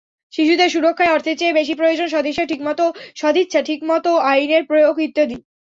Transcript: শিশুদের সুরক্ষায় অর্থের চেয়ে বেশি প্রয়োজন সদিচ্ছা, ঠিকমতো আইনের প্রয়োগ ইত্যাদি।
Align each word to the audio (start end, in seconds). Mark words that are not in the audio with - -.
শিশুদের 0.33 0.69
সুরক্ষায় 0.69 1.13
অর্থের 1.15 1.35
চেয়ে 1.37 1.57
বেশি 1.59 1.73
প্রয়োজন 1.75 2.07
সদিচ্ছা, 3.15 3.59
ঠিকমতো 3.67 4.11
আইনের 4.31 4.63
প্রয়োগ 4.65 4.95
ইত্যাদি। 4.99 5.37